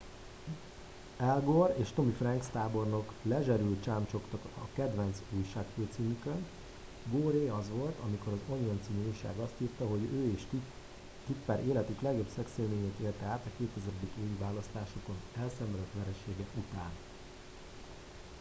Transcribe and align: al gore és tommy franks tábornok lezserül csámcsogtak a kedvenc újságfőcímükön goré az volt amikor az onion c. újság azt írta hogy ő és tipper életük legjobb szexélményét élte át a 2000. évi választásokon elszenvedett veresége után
al 1.19 1.41
gore 1.41 1.75
és 1.77 1.91
tommy 1.95 2.11
franks 2.13 2.45
tábornok 2.51 3.13
lezserül 3.21 3.79
csámcsogtak 3.83 4.39
a 4.45 4.67
kedvenc 4.73 5.17
újságfőcímükön 5.37 6.45
goré 7.11 7.47
az 7.47 7.69
volt 7.69 7.95
amikor 8.07 8.33
az 8.33 8.39
onion 8.49 8.79
c. 8.83 8.87
újság 9.07 9.37
azt 9.39 9.53
írta 9.61 9.87
hogy 9.87 10.03
ő 10.13 10.31
és 10.35 10.41
tipper 11.27 11.65
életük 11.65 12.01
legjobb 12.01 12.29
szexélményét 12.35 12.99
élte 13.01 13.25
át 13.25 13.43
a 13.45 13.51
2000. 13.57 13.91
évi 14.17 14.35
választásokon 14.39 15.15
elszenvedett 15.41 15.93
veresége 15.93 16.45
után 16.55 16.89